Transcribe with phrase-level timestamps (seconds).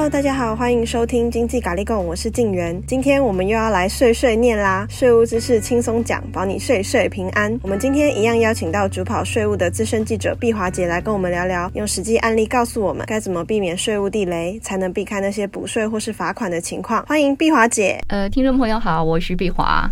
[0.00, 2.82] Hello，大家好，欢迎收听经济咖喱贡，我是静媛。
[2.86, 7.54] 今天我们又要来碎碎念啦，税务知识轻松讲，保你税税平安。
[7.62, 17.04] 我们今天一样邀请到主跑税务的资深记者碧华姐来跟我们聊聊，用实际案例告诉我们该怎么避免税务地雷，才能避开那些补税或是罚款的情况。
[17.04, 18.02] 欢迎碧华姐。
[18.08, 19.86] 呃，听众朋友好，我是碧华。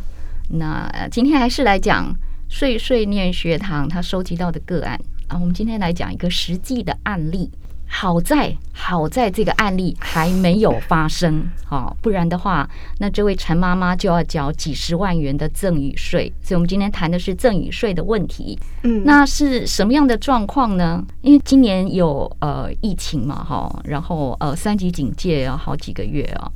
[0.49, 2.11] 那今天还是来讲
[2.49, 7.51] 碎碎念学堂他收集到的个案啊，我们今天来讲一个实际的案例。
[7.91, 16.33] 好在好在这个案例还没有发生， 哦，不然的话，那这位陈妈妈就要缴几十万元的赠与税。
[16.43, 18.59] 所以，我们今天谈的是赠与税的问题。
[18.83, 21.05] 嗯，那是什么样的状况呢？
[21.23, 26.49] 因为今年有呃疫情嘛，哈，然后呃三级警戒要好几个月啊。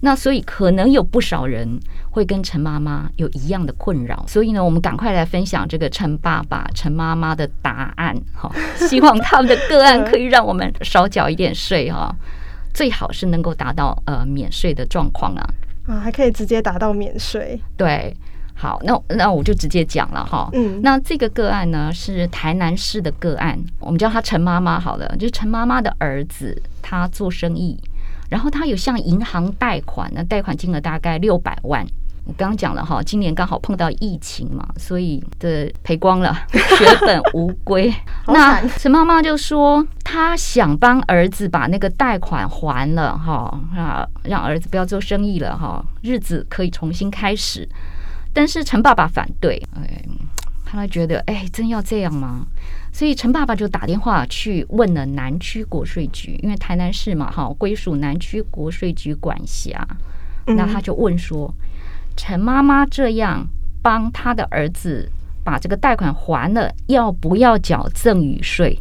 [0.00, 8.50] 那所以可能有不少人会跟陈妈妈有一样的困扰，所以呢，我们赶快来分享这个陈爸爸、陈妈妈的答案哈，
[8.88, 12.14] 希望他们的个案可以让我们少缴一点税哈，
[12.74, 15.48] 最好是能够达到呃免税的状况啊，
[15.86, 17.58] 啊，还可以直接达到免税。
[17.76, 18.14] 对，
[18.54, 27.78] 好，那那我就直接讲了哈，嗯，那这个个案呢是台南市的个案，我们叫他陈妈妈好了，就是陈妈妈的儿子，他做生意。
[28.28, 31.86] 然后他有向银行贷款，那贷款金额大概六百万。
[32.24, 37.94] 我刚刚讲了哈，今年刚好碰到疫情嘛，所以的赔光了， 血本无归。
[38.26, 47.68] 那陈妈妈就说，她想帮儿子把那个贷款还了哈，啊，让儿子不要做生意了哈，日子可以重新开始。
[48.32, 50.02] 但是陈爸爸反对，哎。
[50.68, 52.44] 他觉得，哎，真要这样吗？
[52.96, 59.86] 所以陈爸爸就打电话去问了南区国税局，因为台南市嘛，哈，归属南区国税局管辖。
[60.46, 61.52] 那他就问说
[62.16, 63.46] ：“陈妈妈这样
[63.82, 65.06] 帮他的儿子
[65.44, 68.78] 把这个贷款还了，要不要缴赠与税？”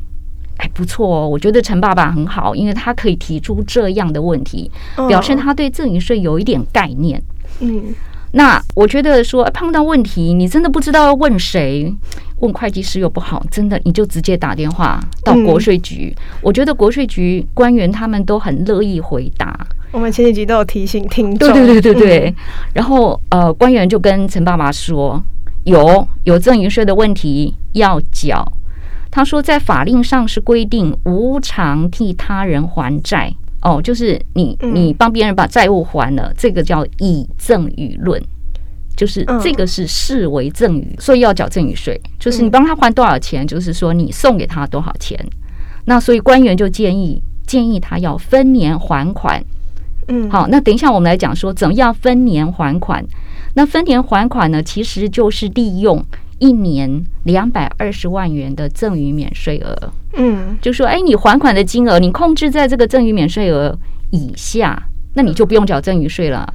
[0.59, 4.71] 哎，不错哦，我觉得陈爸爸很好，因为他可以提出这样的问题，
[5.09, 7.21] 表示他对赠与税有一点概念。
[7.59, 7.93] 嗯。
[8.31, 11.93] 那我觉得说碰到问题，你真的不知道要问谁，
[12.39, 16.13] 问会计师又不好，真的你就直接打电话到国税局。
[16.17, 19.55] 嗯、我觉得国税局官员他们都很乐意回答。
[19.91, 22.29] 我们前几集都有提醒听众，对对对对对。
[22.29, 22.35] 嗯、
[22.73, 25.21] 然后呃，官员就跟陈爸爸说，
[25.63, 28.45] 有有赠与税的问题要缴。
[29.09, 33.33] 他说在法令上是规定无偿替他人还债。
[33.61, 38.21] 哦，就是你你帮别人把债务还了，嗯、这个叫以赠与论，
[38.95, 41.99] 就是这个是视为赠与，所以要缴赠与税。
[42.19, 45.19] 就是你帮他还多少钱，就是说你送给他多少钱。
[45.85, 49.43] 那所以官员就建议建议他要分年还款。
[50.07, 53.05] 嗯，好，那等一下我们来讲说怎么样分年还款。
[53.53, 56.03] 那分年还款呢，其实就是利用。
[56.37, 63.73] 一年两百二十万元的赠与免税额，嗯，就说，哎，你还款的金额，你控制在这个赠与免税额
[64.11, 64.77] 以下，
[65.13, 66.45] 那你就不用缴赠与税了。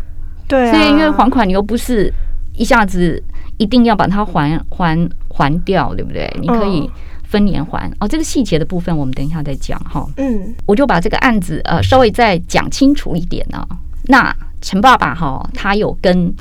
[0.47, 2.12] 对啊，所以因为还款你又不是
[2.60, 3.22] 一下子
[3.56, 6.31] 一定要把它还还还掉，对不对？
[6.41, 6.88] 你可以
[7.25, 7.91] 分年还。
[7.98, 10.06] 哦，这个细节的部分我们等一下再讲哈。
[10.19, 13.66] 嗯，我就把这个案子呃稍微再讲清楚一点呢。
[14.04, 16.32] 那陈爸爸哈，他有跟。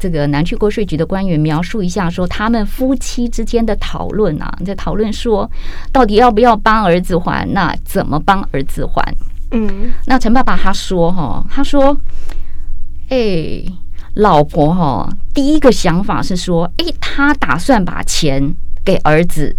[0.00, 5.50] 这个南区国税局的官员描述一下，说他们夫妻之间的讨论啊，在讨论说
[5.90, 9.02] 到底要不要帮儿子还，那怎么帮儿子还？
[9.50, 11.96] 嗯，那陈爸爸他说哈，他说，
[13.08, 13.60] 哎，
[14.18, 18.42] 老婆哈，第一个想法是说，哎，他打算把钱
[18.84, 19.54] 给儿子，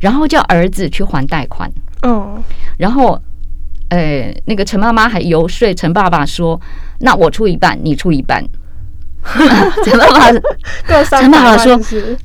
[0.00, 1.70] 然后叫儿子去还贷款。
[2.02, 2.42] 嗯，
[2.76, 3.16] 然后，
[3.90, 6.60] 呃，那个陈妈妈还游说陈爸爸说，
[7.00, 8.44] 那我出一半，你出一半。
[9.84, 10.32] 陈爸爸，
[11.20, 11.80] 陈爸爸说：“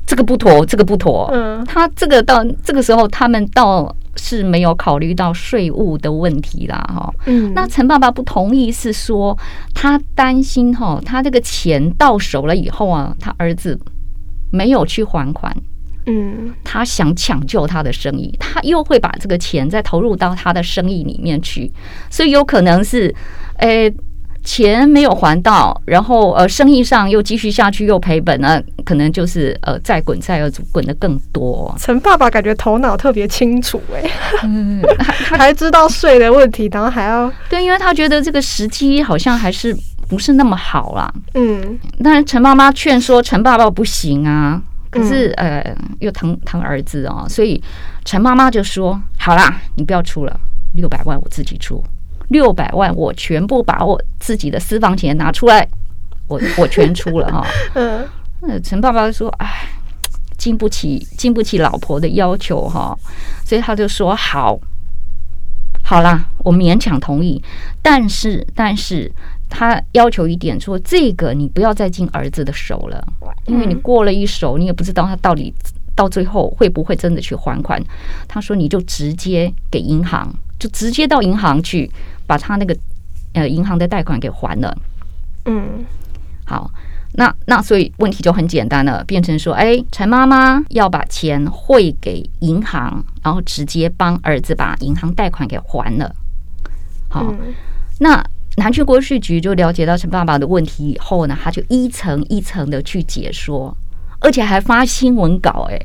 [0.05, 7.13] 这个不妥，这个不妥。”嗯，他这个到这个时候，他们倒是没有考虑到税务的问题啦，哈。
[7.25, 9.37] 嗯，那陈爸爸不同意是说，
[9.73, 13.79] 他担心哈，他这个钱到手了以后啊，他儿子
[14.51, 15.55] 没有去还款，
[16.05, 21.71] 嗯，他想抢救他的生意，他又会把这个钱再投入到他的生意里面去，
[22.09, 23.15] 所以有可能是，
[23.59, 23.91] 诶。
[24.49, 31.71] 钱没有还到，然后呃，生意上又继续下去又赔本，呢可能就是呃，再滚再要滚的更多。
[31.77, 34.11] 陈爸爸感觉头脑特别清楚哎、欸，
[34.45, 34.81] 嗯，
[35.27, 39.71] 他还知道税的问题，然后还要对，因为他觉得这个时机好像还是
[40.07, 41.13] 不是那么好啦。
[41.35, 44.59] 嗯，但是陈妈妈劝说陈爸爸不行啊，
[44.89, 45.63] 可是呃，
[45.99, 47.61] 又疼疼儿子哦，所以
[48.03, 50.39] 陈妈妈就说：“好啦，你不要出了，
[50.73, 51.83] 六百万我自己出。”
[52.29, 55.67] 六百万，我全部把我自己的私房钱拿出来，
[56.27, 57.45] 我我全出了哈。
[57.75, 58.07] 嗯，
[58.41, 59.67] 那陈爸爸说：“哎，
[60.37, 62.97] 经不起经不起老婆的要求哈，
[63.43, 64.59] 所以他就说好，
[65.83, 67.41] 好啦，我勉强同意，
[67.81, 69.11] 但是但是
[69.49, 73.03] 他要求一点说，这个你不要再进儿子的手了，
[73.47, 75.53] 因为你过了一手，你也不知道他到底
[75.95, 77.83] 到最后会不会真的去还款。
[78.27, 81.89] 他说你就直接给银行，就直接到银行去
[82.29, 82.77] 把他那个
[83.33, 84.77] 呃银行的贷款给还了。
[85.45, 85.83] 嗯，
[86.45, 86.69] 好。
[87.13, 96.15] 那那所以问题就很简单了，变成说，哎，陈妈妈要把钱汇给银行，然后直接帮儿子把银行贷款给还了。
[97.09, 97.51] 好，嗯、
[97.99, 98.23] 那
[98.57, 103.75] 南区国税局就了解到陈爸爸的问题以后呢，他就一层一层的去解说，
[104.19, 105.67] 而且还发新闻稿。
[105.71, 105.79] 哎，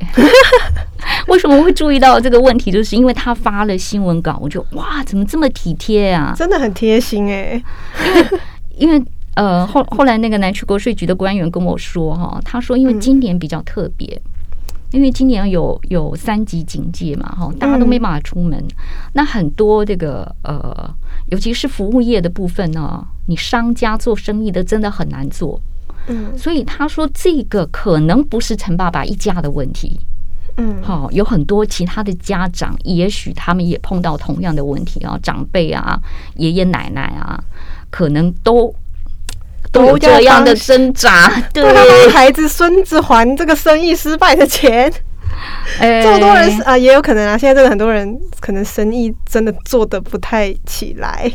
[1.29, 2.71] 为什么会注意到这个问题？
[2.71, 6.33] 就是因为他发了新闻稿，我就哇，怎么这么体贴啊？
[6.37, 7.61] 真的很贴心哎，
[8.05, 8.39] 因为
[8.77, 9.03] 因为。
[9.35, 14.17] 呃，后后来那个南区国税局的官员跟我说，哈，他说因为今年比较特别，
[14.91, 18.65] 因为今年有有三级警戒嘛，哈，大家都没办法出门，
[19.11, 20.89] 那很多这个呃，
[21.31, 25.59] 尤其是服务业的部分呢，你商家做生意的真的很难做，
[26.07, 29.99] 嗯，所以他说这个可能不是陈爸爸一家的问题，
[30.57, 35.99] 嗯，好，有很多其他的家长，也许他们也碰到同样的问题啊，长辈啊，
[36.35, 37.37] 爷爷奶奶啊，
[37.89, 38.73] 可能都。
[39.71, 44.89] 都这样的挣扎， 对，帮孩子孙子还这个生意失败的钱，
[45.79, 47.37] 欸、这么多人啊，也有可能啊。
[47.37, 51.29] 现在真的很多人可能生意真的做的不太起来。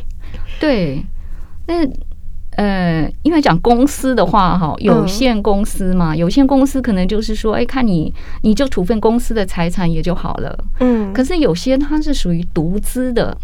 [0.58, 1.04] 对，
[1.66, 1.86] 那
[2.56, 8.12] 呃，因为讲公司的话，哈，有限公司嘛，嗯、有限公司可能就是说，哎、欸，看你
[8.42, 10.64] 你就处分公司的财产也就好了。
[10.80, 13.36] 嗯，可是有些它是属于独资的。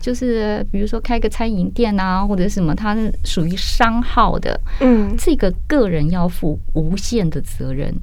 [0.00, 7.94] 就是比如说开个餐饮店啊，或者什么，它是属于商号的，嗯，这个个人要负无限的责任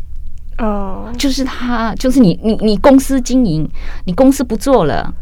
[0.60, 1.12] 哦。
[1.18, 3.70] 就是他，就是你，你，你公司经营，
[4.06, 5.14] 你公司不做了，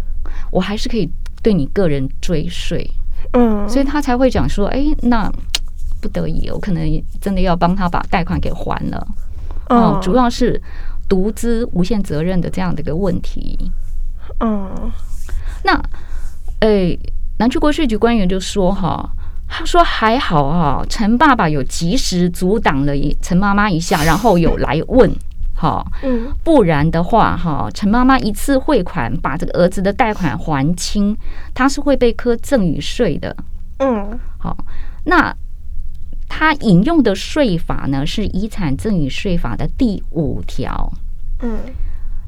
[0.52, 1.10] 我还是可以
[1.42, 2.88] 对你个人追税，
[3.34, 5.32] 嗯，所以他才会讲说，哎，那
[6.02, 9.08] 不得已，我可能真的要帮他把贷款给还了，
[9.70, 10.62] 哦，主要是
[11.10, 13.72] 独资无限责任的这样的一个问题，
[14.40, 14.92] 嗯，
[15.64, 15.82] 那。
[16.60, 16.98] 哎，
[17.38, 19.08] 南区国税局官员就说：“哈，
[19.48, 25.08] 他说还好啊，陈爸爸有及时阻挡了陈妈妈一下，然后有来问，
[25.58, 31.18] 哈，嗯，不然的话，哈，陈妈妈一次汇款把这个儿子的贷款还清，
[31.56, 33.36] 他是会被科赠与税的，
[33.80, 34.56] 嗯，好，
[35.06, 35.36] 那
[36.30, 40.92] 他引用的税法呢是遗产赠与税法的第五条，
[41.42, 41.58] 嗯，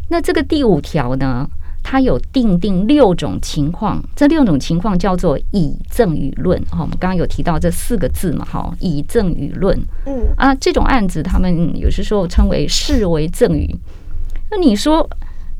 [0.10, 1.48] 那这个第五条呢？”
[1.92, 6.56] 它有定定六种情况，这六种情况叫做以赠与论。
[6.66, 9.76] 哈，我们刚刚有提到这四个字嘛，哈，以赠与论。
[10.06, 13.76] 嗯啊，这种案子他们有些时候称为视为赠与。
[14.52, 15.10] 那你说，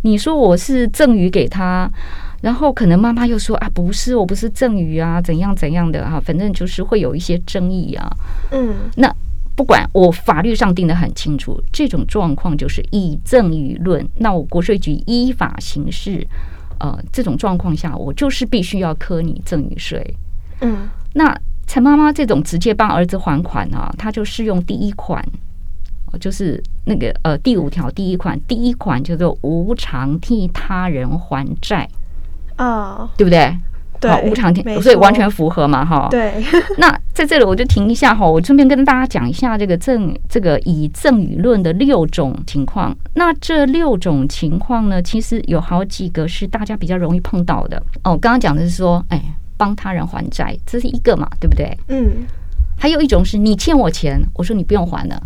[0.04, 1.90] 你说我是赠与给他，
[2.44, 8.08] 然后可能妈妈又说啊，不是，我不是赠与啊，怎样怎样的哈，反正就是会有一些争议啊。
[8.52, 9.12] 嗯，那。
[9.60, 14.08] 不管我法律上定的很清楚，这种状况就是以赠与论。
[14.16, 16.26] 那我国税局依法行事，
[16.80, 20.16] 呃，这种状况下，我就是必须要科你赠与税。
[20.62, 25.22] 嗯，那陈妈妈这种直接帮儿子还款啊，她就适用第一款，
[26.22, 31.86] 就是那个呃第五条第一款，第一款叫做无偿替他人还债
[32.56, 33.54] 啊，对不对？
[34.00, 36.08] 对，无偿替，所以完全符合嘛，哈。
[36.10, 36.34] 对。
[36.78, 42.96] 那在这里我就停一下哈，我顺便跟大家讲一下这个赠这个以赠与论的六种情况。
[43.16, 48.18] 那这六种情况呢，其实有好几个是大家比较容易碰到的哦。
[48.18, 49.22] 刚刚讲的是说，哎，
[49.58, 51.78] 帮他人还债，这是一个嘛，对不对？
[51.90, 52.26] 嗯。
[52.78, 55.22] 还有一种是你欠我钱，我说你不用还了。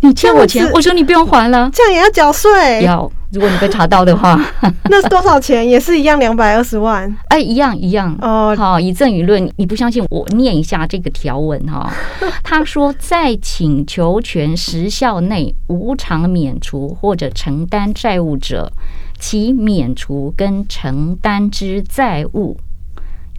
[0.00, 2.82] 你欠我钱，我说你不用还了，这样也要缴税？
[2.82, 4.40] 要，如果你被查到的话，
[4.88, 5.68] 那是多少钱？
[5.68, 7.12] 也是一样两百二十万？
[7.28, 8.54] 哎，一样一样哦。
[8.56, 11.92] 好，以赠与论，你不相信我念一下这个条文哈。
[12.44, 18.72] 他说，在请求权时效内无偿免除或者承担债务者，
[19.18, 22.56] 其免除跟承担之债务，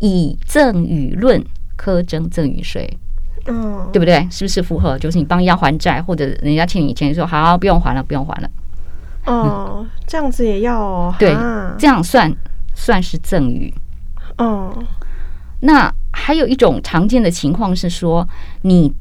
[0.01, 1.41] 以赠与论
[1.77, 2.97] 课征赠与税。
[3.47, 4.27] 嗯，对不对？
[4.31, 4.97] 是不是符合？
[4.97, 8.49] 就是你帮人家还债，或者人家欠你钱，说好不用还了，不用还了。
[9.25, 11.15] 哦，嗯、这样子也要哦。
[11.19, 11.35] 对，
[11.77, 12.31] 这样算
[12.73, 13.73] 算是赠与。
[14.37, 14.73] 哦，
[15.61, 18.27] 那还有一种常见的情况是说，
[18.61, 18.93] 你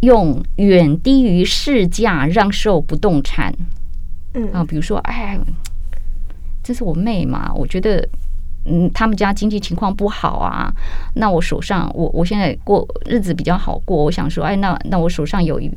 [0.00, 3.54] 用远低于市价让售不动产。
[4.34, 5.38] 嗯啊，比如说，哎，
[6.62, 8.08] 这是我妹嘛，我觉得。
[8.64, 10.72] 嗯，他们家经济情况不好啊，
[11.16, 15.68] 那我手上我我现在过日子比较好过，我想说，哎，那那我手上有一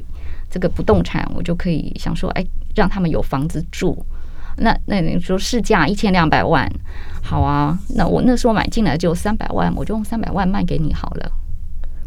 [0.50, 4.06] 这个不动产，我就可以想说，哎，让他们有房子住，
[4.58, 6.70] 那那你说市价一千两百万，
[7.22, 11.32] 好啊，那我那时候买进来就三百万，我就用三百万卖给你好了。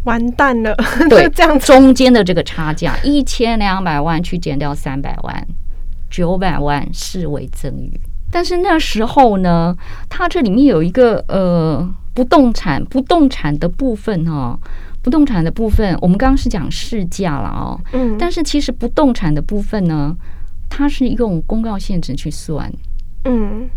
[0.04, 0.74] 完蛋了，
[1.10, 5.46] 对， 这样中间的这个差价一千两百万去减掉三百万，
[6.08, 8.00] 九百万视为赠与。
[8.30, 9.76] 但是那时候呢，
[10.08, 14.58] 它这里面有一个呃不动产不动产的部分哈，
[15.02, 20.16] 不动产的部分，我们刚刚是讲市价了哦，嗯，但是其实不动产的部分呢，
[20.68, 22.70] 它是用公告限值去算，
[23.24, 23.68] 嗯，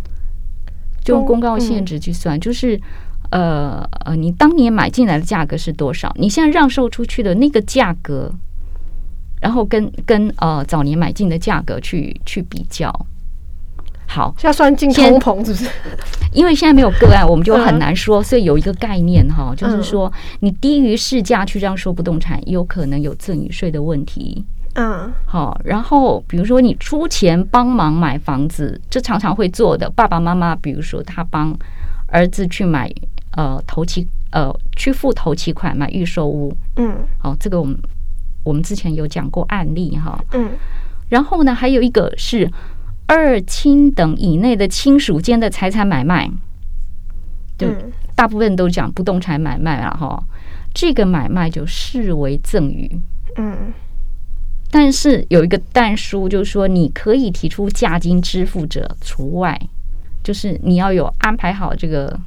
[1.03, 2.79] 就用公告限值去算，就是
[3.29, 6.13] 呃呃，你当年买进来的价格是多少？
[6.17, 8.33] 你现在让售出去的那个价格，
[9.39, 12.93] 然后跟跟呃早年买进的价格去去比较。
[14.13, 15.69] 好，要算进通膨是不是？
[16.35, 18.21] 因为现在没有个案，我们就很难说。
[18.21, 24.43] 所以有一个概念哈，就是说你低于市价去这样说不动产，有可能有赠与税的问题。
[24.73, 25.57] 嗯，好。
[25.63, 29.89] 然后比如说你出钱帮忙买房子，这常常会做的。
[29.89, 31.57] 爸爸妈妈，比如说他帮
[32.07, 32.93] 儿子去买
[33.37, 36.53] 呃头期呃去付头期款买预售屋。
[36.75, 37.77] 嗯，好，这个我们
[38.43, 40.21] 我们之前有讲过案例哈。
[40.33, 40.49] 嗯，
[41.07, 42.49] 然后呢，还有一个是。
[43.07, 46.31] 二亲等以内的亲属间的财产买卖，
[47.57, 47.67] 就，
[48.15, 50.23] 大部分都讲不动产买卖了哈。
[50.73, 52.89] 这个买卖就视为赠与，
[53.35, 53.73] 嗯。
[54.73, 59.59] 但是有一个但书，就是说你可以提出价金支付者除外，
[60.23, 62.17] 就是你要有安排好这个，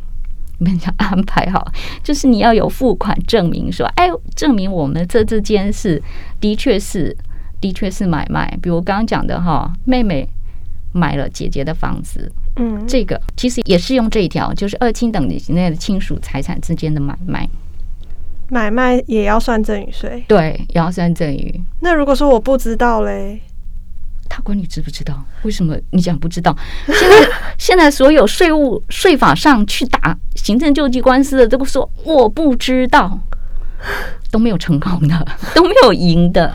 [0.59, 1.73] 你们讲安排好，
[2.05, 6.03] 就是你要有付款证明，说哎，证明我们这之间是
[6.39, 7.17] 的确是
[7.63, 8.59] 的确是买卖。
[8.61, 10.29] 比如刚刚讲的哈，妹妹。
[10.95, 17.49] 买了姐姐的房子，嗯，这个其实也是用这一条，就是二亲等以内的亲属财产之间的买卖，
[18.49, 21.61] 买卖也要算赠与税，对，也要算赠与。
[21.81, 23.43] 那如果说我不知道嘞，
[24.29, 25.25] 他管你知不知道？
[25.43, 26.57] 为什么你讲不知道？
[26.87, 33.19] 现在 现在所有税务税法上去打行政救济官司的，都说我不知道，
[34.31, 36.55] 都没有成功的，都没有赢的。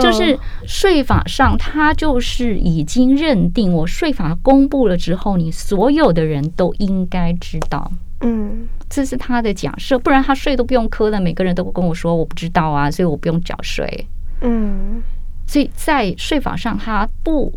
[0.00, 7.90] 就是税法上，他就是已经认定，我税法公布了之后，你所有的人都应该知道。
[8.20, 11.18] 嗯，这是他的假设，不然他税都不用课了。
[11.18, 14.06] 每个人都跟我说我不知道啊，所以我不用缴税。
[14.42, 15.02] 嗯，
[15.46, 17.50] 所以在税法上，他不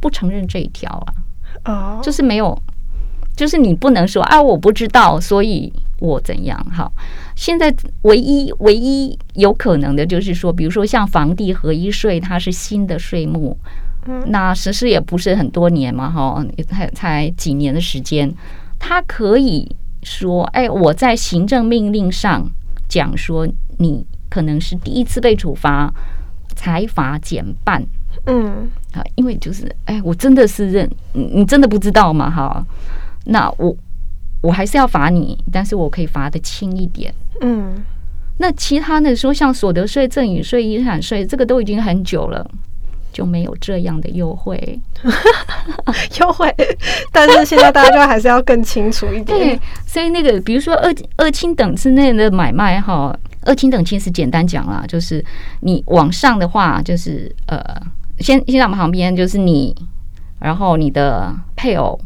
[0.00, 1.14] 不承认这一条啊。
[1.64, 2.60] 哦，就是没有，
[3.36, 6.58] 就是你不能说啊，我不知道，所以我怎样？
[6.72, 6.92] 好。
[7.36, 13.56] 现在唯一唯一有可能的就是说，比如说像房地合一税，它是新的税目，
[14.06, 18.30] 嗯，那实施也不是很多年嘛，哈，才才几年的时间，
[18.78, 22.44] 它可以说，哎，我在行政命令上
[22.88, 25.92] 讲说，你可能是第一次被处罚，
[26.56, 27.82] 财罚减半，
[28.26, 32.28] 嗯，啊，因为就是，哎，我真的是认，你真的不知道嘛？
[32.28, 32.66] 哈，
[33.24, 33.74] 那我。
[34.42, 37.14] 我还是要罚你，但是我可以罚的轻一点。
[37.40, 37.82] 嗯，
[38.38, 42.44] 那其他的说像所得税、赠与税、遗产税，这个都已经很久了，
[43.12, 44.80] 就没有这样的优惠。
[46.20, 46.54] 优惠，
[47.12, 49.26] 但是现在大家就还是要更清楚一点。
[49.38, 55.24] 对，所以那个比如说二二亲等之内的买卖哈，二亲等其实简单讲啦，就是
[55.60, 57.62] 你往上的话，就是呃，
[58.18, 59.74] 先先在我们旁边就是你，
[60.40, 61.98] 然后你的配偶。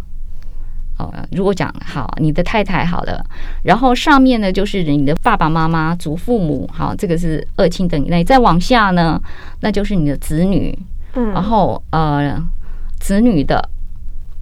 [0.98, 3.22] 哦，如果讲好你的太太好了，
[3.62, 8.24] 然后上面呢就是你的爸爸妈妈、祖父母，好，这个是二亲等以内。
[8.24, 9.20] 再往下呢，
[9.60, 10.76] 那就是你的子女，
[11.14, 12.42] 嗯，然后呃，
[12.98, 13.68] 子女的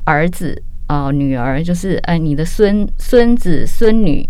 [0.04, 4.28] 儿子、呃女儿，就是呃你的孙孙子、孙女。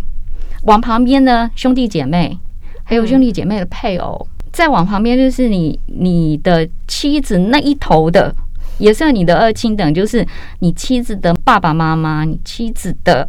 [0.63, 2.39] 往旁边呢，兄弟姐妹，
[2.85, 4.27] 还有兄弟姐妹的配偶。
[4.51, 8.35] 再往旁边就是你你的妻子那一头的。
[8.79, 10.27] 也算你的二亲等，就是
[10.59, 13.27] 你妻子的爸爸妈妈，你妻子的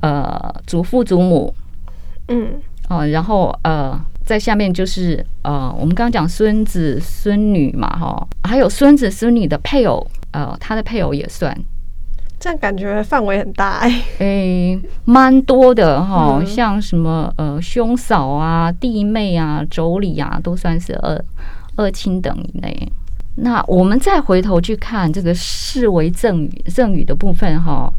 [0.00, 1.54] 呃祖父祖母，
[2.28, 11.56] 嗯，哦，然后呃，在下面就是呃，我们刚刚讲孙子孙女嘛，哈，还有孙子孙女的配偶，呃，他的配偶也算。
[12.38, 21.22] 这样感觉范围很大哎，诶，蛮多的哈，嗯、像什么呃兄嫂啊、弟妹啊、妯娌啊，都算是二
[21.76, 22.92] 二亲等以内。
[23.36, 27.90] 那我们再回头去看这个视为赠与赠与的部分哈，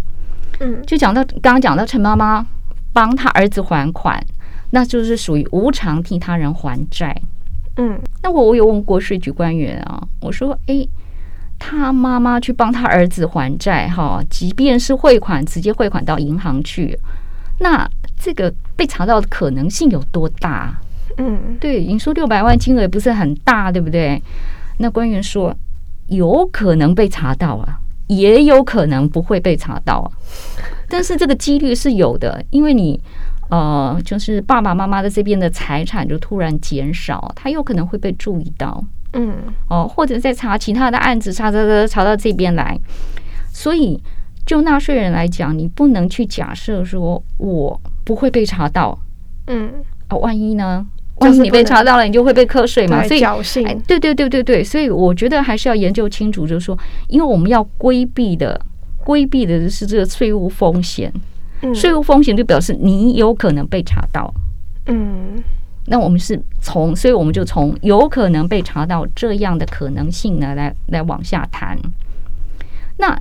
[0.60, 2.46] 嗯，就讲到刚刚讲到陈妈妈
[2.94, 4.24] 帮他儿子还款，
[4.72, 7.20] 那就是属于无偿替他人还债，
[7.78, 10.88] 嗯，那我我有问过税局官员啊，我说，诶，
[11.58, 16.98] 他妈妈去帮他儿子还债哈，即便是汇款直接汇款到银行去，
[17.60, 20.76] 那这个被查到的可能性有多大？
[21.18, 24.22] 嗯，对，你说六百万金额也不是很大，对不对？
[24.82, 25.56] 那官员说，
[26.08, 30.12] 有可能被查到啊，也有可能不会被查到啊。
[30.90, 33.00] 但是这个几率是有的，因为你
[33.50, 38.84] 呃，就是爸爸妈妈的这边的财产就突然减少，他有可能会被注意到。
[39.14, 39.36] 嗯，
[39.70, 42.80] 哦，或者在查其他的案子，查查查查到这边来，
[43.54, 44.02] 所以
[44.46, 48.98] 就纳税人来讲，你不能去假设说我不会被查到。
[49.48, 49.74] 嗯，
[50.08, 50.86] 啊，万一呢？
[51.22, 53.04] 万一你被查到了，你就会被课税嘛。
[53.08, 58.60] 所以侥幸，对对对对对，所以我觉得还是要研究清楚，就是说，因为我们要规避的，
[59.04, 61.12] 规避的是这个税务风险。
[61.62, 64.34] 嗯，税务风险就表示你有可能被查到。
[64.88, 65.42] 嗯。
[65.88, 71.76] 那我们是从，所以我们就从有可能被查到这样的可能性呢，来来往下谈。
[72.98, 73.20] 那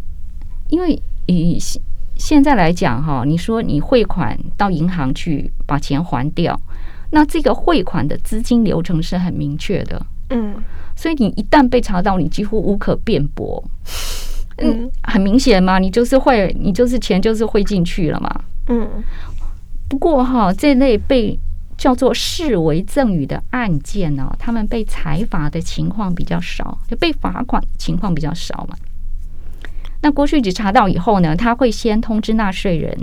[0.69, 1.59] 因为以
[2.16, 6.54] 现在来讲哈，你说你汇款到银行去把钱还掉，
[7.11, 10.00] 那这个汇款的资金流程是很明确的，
[10.31, 10.55] 嗯，
[10.95, 13.62] 所以你一旦被查到，你几乎无可辩驳，
[14.59, 18.88] 嗯，很明显嘛，你就是汇，你就是钱就是汇进去了嘛，嗯。
[19.88, 21.37] 不过哈，这类被
[21.76, 28.76] 叫做视为赠与的案件呢，他们被裁罚的情况比较少，就被罚款情况比较少嘛。
[30.02, 32.97] 那国税局查到以后呢，他会先通知纳税人，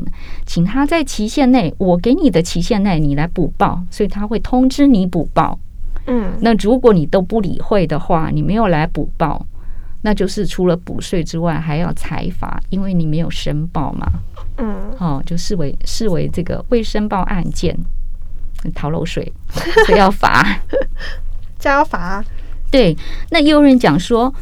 [0.45, 5.59] 请他在期限内，我给你的期限内你来补报，所以他会通知你补报。
[6.07, 9.45] 嗯，那如果你都不理会的话，你没有来补报，
[10.01, 14.07] 那就是除了补税之外，还要裁罚，因为你没有申报嘛。
[14.57, 17.77] 嗯，哦，就视为视为这个未申报案件。
[18.73, 19.31] 逃漏税，
[19.85, 20.43] 所以要罚，
[21.59, 22.25] 这要罚。
[22.71, 22.97] 对，
[23.29, 24.33] 那也有人讲说，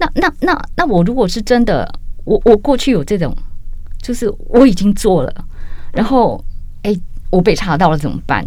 [0.00, 1.86] 那那那那我如果是真的，
[2.24, 3.36] 我我过去有这种，
[4.02, 5.44] 就是我已经做了，
[5.92, 6.42] 然后
[6.82, 6.98] 哎，
[7.30, 8.44] 我被查到了怎么办？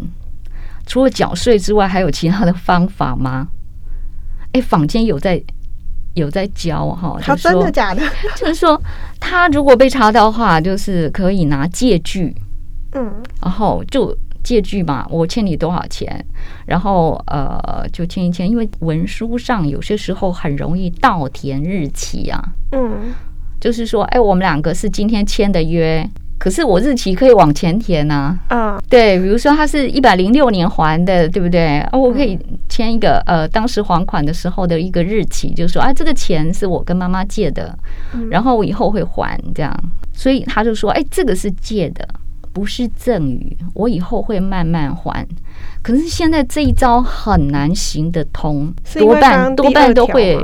[0.85, 3.47] 除了缴税之外，还有其他的方法吗？
[4.53, 5.41] 哎，坊间有在
[6.15, 8.01] 有在教哈，他真的假的？
[8.35, 8.81] 就是说，
[9.19, 12.35] 他如果被查到的话，就是可以拿借据，
[12.93, 14.17] 嗯，然后就。
[14.43, 16.23] 借据嘛，我欠你多少钱，
[16.65, 22.43] 然后呃就签一签，因为文书上有些时候很容易倒填日期啊。
[22.71, 23.13] 嗯，
[23.61, 26.05] 就是说，哎，我们两个是今天签的约，
[26.37, 28.37] 可是我日期可以往前填呐。
[28.49, 31.79] 嗯，对，比如说他是一百零六年还的，对不对？
[31.91, 37.77] 哦，我可以签一个呃当时还款的时候的一个日期，就说啊，这个钱是我跟妈妈借的，
[38.29, 39.73] 然后我以后会还这样，
[40.11, 42.05] 所以他就说，哎，这个是借的。
[42.53, 45.27] 不是赠与，我以后会慢慢还。
[45.81, 50.39] 可是现在这一招很难行得通，多半多半都会。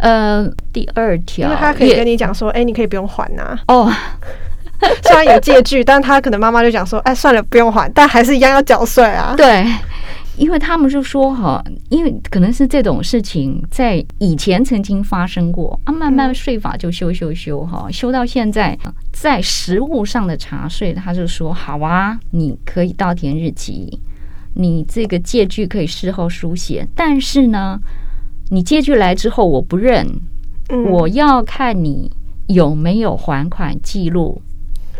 [0.00, 3.58] 呃，第二条，因为他可以跟你讲说，哎，你可以不用还呐。
[3.66, 3.92] 哦，
[5.02, 9.34] 虽然有借据，但他可能妈妈就讲说，哎，算了，不用还，但还是一样要缴税啊。
[9.36, 9.66] 对。
[10.38, 18.78] 因为他们就说哈，因为可能是这种事情在以前曾经发生过啊，慢慢税法就修修修哈，修到现在，
[19.12, 23.98] 在实物上的查税，他就说好啊，你可以到填日期，
[24.54, 27.78] 你这个借据可以事后书写，但是呢，
[28.50, 30.06] 你借据来之后我不认，
[30.90, 32.10] 我要看你
[32.46, 34.40] 有没有还款记录。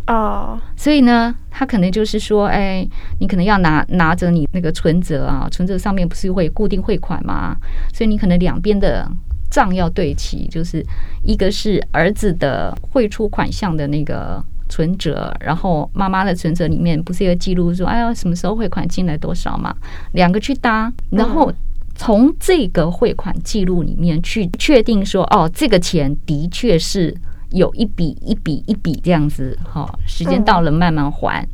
[0.08, 0.60] 哦，oh.
[0.74, 2.86] 所以呢，他可能就是说，哎，
[3.20, 7.54] 你可能要拿拿着你那个存折啊，存折上面不是会固定汇款吗？
[7.92, 9.06] 所以你可能两边的
[9.50, 10.82] 账要对齐，就是
[11.22, 19.74] 一个是儿子的汇出款项的那个存折，然后妈妈的存折里面不是有记录说，哎呀，什么时候汇款进来多少嘛？
[20.12, 21.52] 两个去搭，然后
[21.94, 27.14] 从这个汇款记录里面去确定说，哦，这个钱的确是。
[27.50, 31.48] 有一笔一笔一笔这样子，哈，时间到了慢慢还，嗯、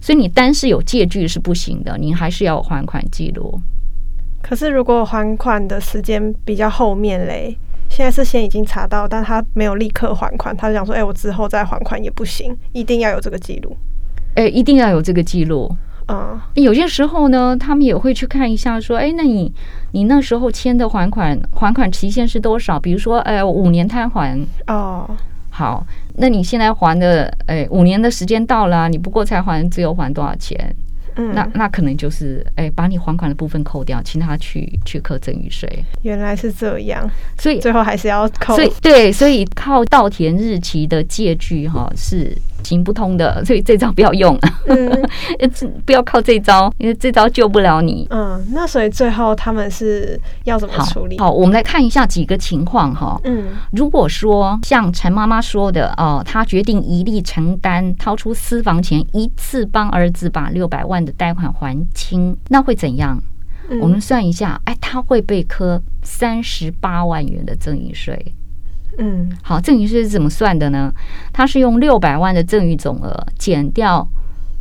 [0.00, 3.60] 所以你单是有借据是不行的，你还是要有还款记录。
[4.42, 7.56] 可是如果还款的时间比较后面嘞，
[7.88, 13.76] 现在是先已经查到，但他没有立刻还款，他就想说，哎、欸，我之后再还款也不行，一定要有这个记录。
[14.34, 15.70] 哎、欸，一定要有这个记录。
[16.10, 19.52] 嗯，有些时候呢，他们也会去看一下，说，哎、欸，那你
[19.92, 22.80] 你那时候签的还款还款期限是多少？
[22.80, 25.08] 比如说，哎、欸，五年摊还哦。
[25.50, 25.84] 好，
[26.16, 30.74] 那你现在还的，哎，五年的时间到了，你不过才还只有还多少钱？
[31.16, 35.68] 嗯，那那可能就是，哎，把你还款的部分扣掉，请他去去课赠与税。
[36.02, 38.54] 原来是这样，所以最后还是要扣。
[38.54, 42.36] 所以对，所以靠稻田日期的借据哈是。
[42.62, 45.08] 行不通的，所以这招不要用，嗯、
[45.86, 48.06] 不要靠这招，因为这招救不了你。
[48.10, 51.18] 嗯，那所以最后他们是要怎么处理？
[51.18, 53.18] 好，好，我们来看一下几个情况哈。
[53.24, 63.20] 嗯，如果说像陈妈妈说的哦，她决定一力承担，掏出私房钱一次帮儿子把六百万的贷款还清，那会怎样？
[63.68, 68.34] 嗯、我们算一下，哎，他会被科三十八万元的赠与税。
[68.98, 70.92] 嗯，好，赠与税是怎么算的呢？
[71.32, 74.06] 它是用六百万的赠与总额减掉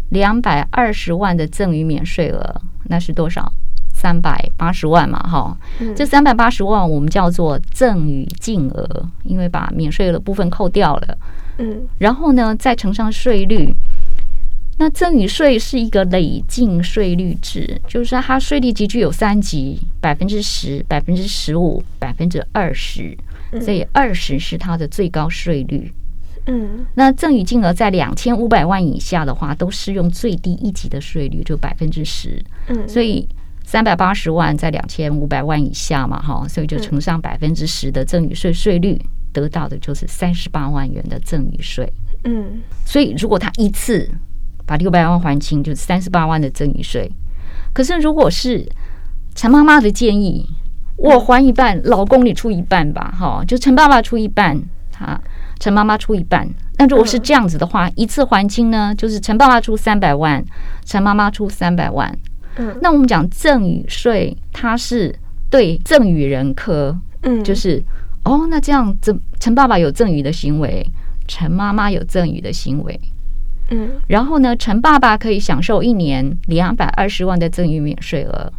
[0.10, 3.52] 两百二十万的赠与免税额，那是多少？
[3.92, 11.18] 三百八十万嘛，哈，嗯、这三百八十万我们叫做赠与净额，因为把免税额的部分扣掉了，
[11.58, 13.74] 嗯，然后呢再乘上税率。
[14.80, 23.14] 那赠与税是一个累进税率制，就是它税率级距有三级，百分之十、百分之十五、百分之二十，
[23.62, 25.92] 所以二十是它的最高税率。
[26.46, 32.42] 嗯，那赠与金额在两千五百万以下的话，都适用最低一级的税率，就百分之十。
[32.70, 33.28] 嗯，所以
[33.66, 38.98] 三百八十万在两千五百万以下嘛，哈，所以就乘上百分之十的赠与税税率，
[39.34, 41.92] 得到的就是三十八万元的赠与税。
[42.24, 44.10] 嗯，所以如果他一次
[44.70, 47.12] 把六百万还清，就是三十八万的赠与税。
[47.74, 48.64] 可是，如果是
[49.34, 50.48] 陈妈妈的建议，
[50.96, 54.62] 我还一半，老公你出一半吧，哈，就陈爸爸出一半，
[54.96, 55.20] 哈，
[55.60, 56.48] 陈妈妈出一半。
[56.78, 60.46] 那如果是这样子的话，一次还清呢，就是陈爸爸出三百万，
[60.86, 62.16] 陈妈妈出三百万。
[62.58, 65.18] 嗯，那我们讲赠与税，它是
[65.50, 67.84] 对赠与人科，嗯，就是
[68.24, 70.86] 哦，那这样子，陈爸爸有赠与的行为，
[71.28, 73.00] 陈妈妈有赠与的行为。
[73.70, 78.52] 嗯，然后呢，陈爸爸可以享受一年两百二十万的赠与免税额，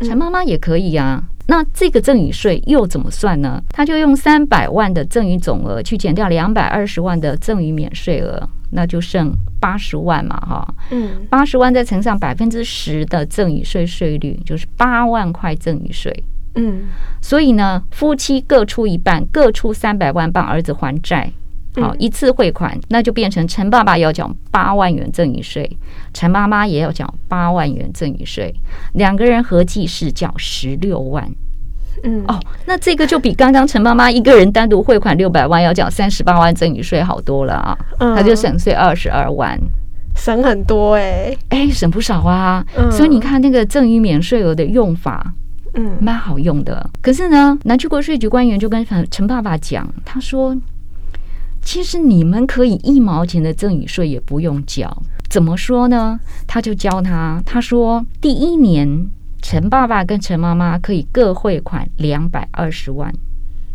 [0.00, 1.22] 陈妈妈也可以啊。
[1.48, 3.60] 那这个赠与税又怎么算呢？
[3.70, 10.74] 他就用三百万的赠与总额去减掉两百二十万的赠与免税额，那就剩八十万嘛，哈。
[10.90, 16.12] 嗯，八十万再乘上百分之十的赠与税税率，就是八万块赠与税。
[16.54, 16.82] 嗯，
[17.20, 21.32] 所以呢，夫妻各出一半，各出三百万帮儿子还债。
[21.80, 25.70] 好，一次汇款，那就变成陈爸爸要缴八万元赠与税，
[26.12, 28.54] 陈妈妈也要缴八万元赠与税，
[28.92, 31.26] 两个人合计是缴十六万。
[32.04, 39.58] 嗯，哦，那这个就比刚刚陈妈妈一个人单独汇款六百万要缴三十八万赠与税好多了啊，他、嗯、就省税二十二万，
[40.14, 42.62] 省很多哎、欸，哎、欸，省不少啊。
[42.76, 45.32] 嗯、所以你看那个赠与免税额的用法，
[45.74, 46.90] 嗯，蛮好用的。
[47.00, 50.54] 可是呢，南区国税局官员就跟陈陈爸爸讲，他说。
[51.64, 54.90] 其实你们可以一毛钱的赠与税也不用交，
[55.30, 56.18] 怎么说呢？
[56.46, 59.06] 他就教他，他说第一年
[59.40, 63.12] 陈爸爸跟陈妈妈可以各汇款两百二十万，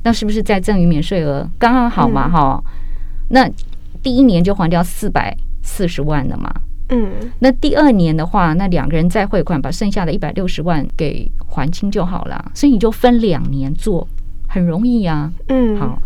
[0.03, 2.29] 那是不是在赠与免税额刚刚好嘛？
[2.29, 2.71] 哈、嗯，
[3.29, 3.49] 那
[4.03, 6.53] 第一年就还掉四百四十万了嘛。
[6.89, 12.51] 嗯，那第二年的话，那两个人再汇款，把剩下的一百六十万给还清就好了。
[12.53, 14.07] 所以你就分两年做，
[14.47, 15.33] 很容易呀、啊。
[15.49, 16.01] 嗯，好。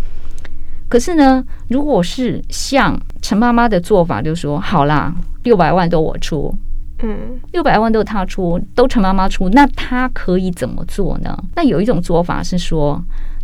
[0.91, 6.53] 可是呢，如果是像陈妈妈的做法，就说好啦，六百万都我出，
[7.01, 11.41] 嗯，六百万都他出，都陈妈妈出，那他可以怎么做呢？
[11.55, 13.01] 那有一种做法是说。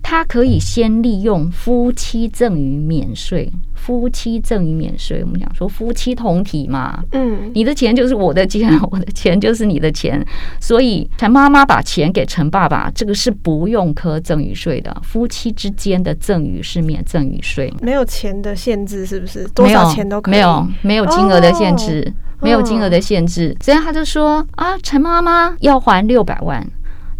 [0.09, 10.25] 他可以先利用夫妻赠与免税，夫妻赠与免税，我们讲说夫妻同体嘛，嗯，你的钱就是我的钱， 我的钱就是你的钱，
[10.61, 19.45] 所以陈妈妈把钱给陈爸爸，这个是不用科赠与税的，夫妻之间的赠与是免赠与税，没有钱的限制，是不是？
[19.49, 20.35] 多少钱都可以？
[20.35, 26.65] 没有，没有金额的限制，哦、没有金额的限制，所以他就说啊，陈妈妈要还六百万。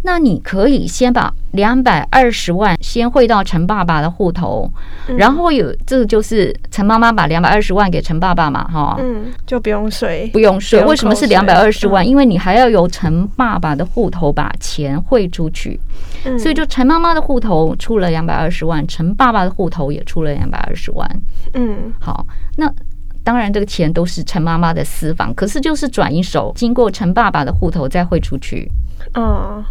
[0.02, 4.70] 那你可以先把两百二十万先汇到陈爸爸的户头，
[5.08, 10.82] 嗯、然后有这个就是陈妈妈把两百二十万给陈爸爸嘛，哈，嗯，就不用税，不用税。
[10.84, 12.04] 为什么是两百二十万？
[12.04, 15.78] 嗯、因为你还要由陈爸爸的户头把钱汇出去，
[16.24, 21.20] 嗯、所以就陈妈妈的户头出了两百二十万，陈爸爸的户头也出了两百二十万。
[21.54, 22.24] 嗯，好，
[22.56, 22.72] 那
[23.24, 28.70] 当然这个钱都是陈妈妈的私房，可是就是转一手，经过陈爸爸的户头再汇出去。
[29.14, 29.62] 嗯。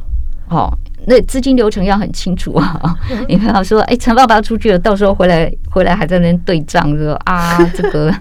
[0.47, 2.95] 好、哦，那资金流程要很清楚啊！
[3.27, 8.13] 你不要说，哎、欸，陈爸爸出去了，到时候回来回来还在那边对账，说啊， 这个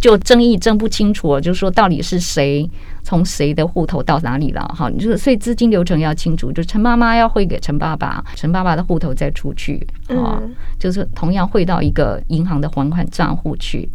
[0.00, 2.68] 就争议争不清楚，就是说到底是谁
[3.02, 4.62] 从谁的户头到哪里了？
[4.74, 10.40] 哈，你就是所以资金流程要清楚，就陈妈妈要汇给陈爸爸，陈爸爸的户头再出去啊，
[10.78, 13.88] 就是同样汇到一个银行的还款账户去。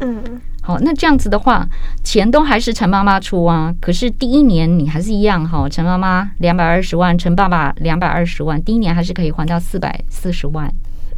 [0.00, 0.22] 嗯，
[0.66, 1.64] 好，那这样子的话，
[2.02, 3.72] 钱都还是陈妈妈出啊。
[3.80, 10.68] 可是第一年你还是一样哈，陈妈妈两百二十万，陈爸爸两百二十万，第一年还是可以还到四百四十万。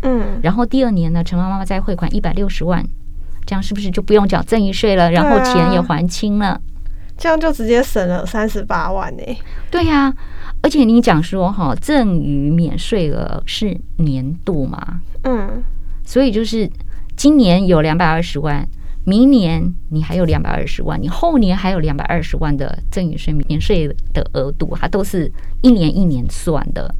[0.03, 2.85] 嗯，然后第二年呢，陈妈妈再汇款一百六十万，
[3.47, 5.11] 这样是不是就不用缴赠与税了？
[5.11, 6.61] 然后钱也还清了，
[7.17, 9.23] 这样就直接省了三十八万呢？
[9.71, 10.13] 对呀，
[10.61, 15.01] 而且你讲说哈，赠与免税额是年度嘛？
[15.23, 15.63] 嗯，
[16.05, 16.71] 所以就是。
[17.19, 18.65] 今年有两百二十万，
[19.09, 26.95] 明年你还有两百二十万，你后年还有两百二十万的赠与税免税的额度，它都是一年一年算的。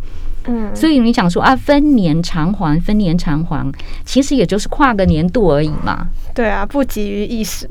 [0.47, 3.71] 嗯，所以你想说啊，分年偿还，分年偿还，
[4.07, 6.09] 其实也就是跨个年度而已嘛。
[6.35, 7.69] 对啊，不急于一时。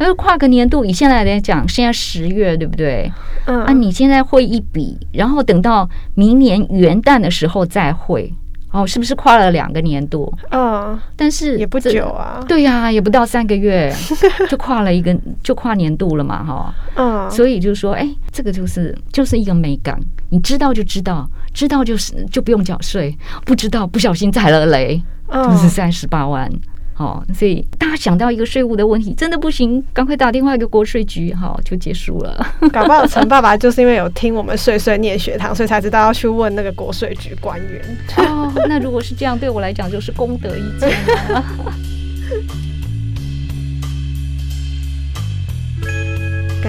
[0.00, 3.08] 而跨个年度，以现在来讲，现在十月对不对？
[3.46, 8.34] 嗯，啊，你现在汇一笔，然后等到明年元旦的时候再汇。
[8.70, 10.32] 哦，是不是跨了两个年度？
[10.50, 12.44] 嗯，但是也不久啊。
[12.46, 13.92] 对呀、啊，也不到三个月，
[14.48, 16.74] 就跨了一个，就跨年度了嘛，哈。
[16.96, 19.98] 嗯，所以就是说，哎，这个就是就是一个美感，
[20.30, 25.02] 你知道就知道，知道就是就不用缴税，不知道不小心踩了雷，
[25.32, 26.50] 就是三十八万。
[26.98, 32.46] 哦，所以大家想到一个税务的问题，真的不行，赶快打电话给国税局，好，就结束了。
[32.72, 37.96] 搞不好陈爸爸就是因为有听我们碎碎念学堂，所以才知道要去问那个国税局官员。
[38.16, 40.90] 哦，那如果是这样，对我来讲就是功德一件。